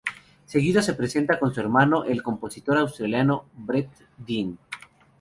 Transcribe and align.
Seguido 0.47 0.81
se 0.81 0.95
presenta 0.95 1.37
con 1.37 1.53
su 1.53 1.59
hermano, 1.59 2.05
el 2.05 2.23
compositor 2.23 2.75
australiano 2.75 3.45
Brett 3.55 3.91
Dean. 4.17 4.57